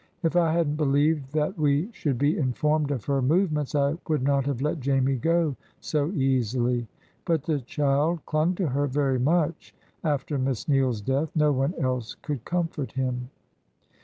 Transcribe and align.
If 0.23 0.35
I 0.35 0.51
hadn't 0.51 0.77
believed 0.77 1.31
that 1.33 1.59
we 1.59 1.89
should 1.91 2.17
be 2.17 2.35
informed 2.35 2.89
of 2.89 3.05
her 3.05 3.21
movements, 3.21 3.75
I 3.75 3.99
would 4.09 4.23
not 4.23 4.47
have 4.47 4.59
let 4.59 4.79
Jamie 4.79 5.17
go 5.17 5.55
so 5.79 6.09
easily. 6.13 6.87
But 7.23 7.43
the 7.43 7.59
child 7.61 8.25
clung 8.25 8.55
to 8.55 8.69
her 8.69 8.87
very 8.87 9.19
much 9.19 9.75
after 10.03 10.39
Miss 10.39 10.67
Neale's 10.67 11.01
death; 11.01 11.29
no 11.35 11.51
one 11.51 11.75
else 11.77 12.15
could 12.15 12.45
comfort 12.45 12.93
him." 12.93 13.29